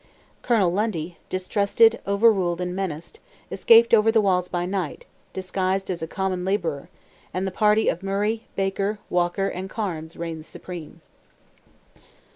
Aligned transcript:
Colonel 0.41 0.73
Lundy, 0.73 1.19
distrusted, 1.29 1.99
overruled, 2.07 2.59
and 2.59 2.75
menaced, 2.75 3.19
escaped 3.51 3.93
over 3.93 4.11
the 4.11 4.19
walls 4.19 4.47
by 4.47 4.65
night, 4.65 5.05
disguised 5.31 5.91
as 5.91 6.01
a 6.01 6.07
common 6.07 6.43
labourer, 6.43 6.89
and 7.35 7.45
the 7.45 7.51
party 7.51 7.87
of 7.87 8.01
Murray, 8.01 8.47
Baker, 8.55 8.97
Walker, 9.11 9.47
and 9.47 9.69
Cairnes, 9.69 10.17
reigned 10.17 10.47
supreme. 10.47 11.01